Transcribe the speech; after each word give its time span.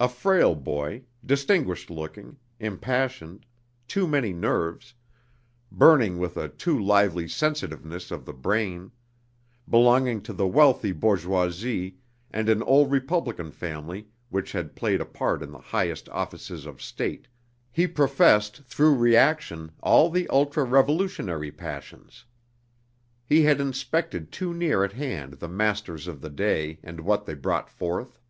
A 0.00 0.08
frail 0.08 0.56
boy, 0.56 1.04
distinguished 1.24 1.90
looking, 1.90 2.36
impassioned, 2.58 3.46
too 3.86 4.08
many 4.08 4.32
nerves, 4.32 4.94
burning 5.70 6.18
with 6.18 6.36
a 6.36 6.48
too 6.48 6.76
lively 6.76 7.28
sensitiveness 7.28 8.10
of 8.10 8.24
the 8.24 8.32
brain, 8.32 8.90
belonging 9.68 10.22
to 10.22 10.32
the 10.32 10.44
wealthy 10.48 10.90
bourgeoisie 10.90 11.94
and 12.32 12.48
an 12.48 12.64
old 12.64 12.90
republican 12.90 13.52
family 13.52 14.08
which 14.28 14.50
had 14.50 14.74
played 14.74 15.00
a 15.00 15.06
part 15.06 15.40
in 15.40 15.52
the 15.52 15.60
highest 15.60 16.08
offices 16.08 16.66
of 16.66 16.82
State, 16.82 17.28
he 17.70 17.86
professed, 17.86 18.64
through 18.64 18.96
reaction, 18.96 19.70
all 19.84 20.10
the 20.10 20.26
ultra 20.30 20.64
revolutionary 20.64 21.52
passions. 21.52 22.24
He 23.24 23.42
had 23.42 23.60
inspected 23.60 24.32
too 24.32 24.52
near 24.52 24.82
at 24.82 24.94
hand 24.94 25.34
the 25.34 25.46
masters 25.48 26.08
of 26.08 26.20
the 26.22 26.30
day 26.30 26.80
and 26.82 27.02
what 27.02 27.24
they 27.24 27.34
brought 27.34 27.70
forth. 27.70 28.20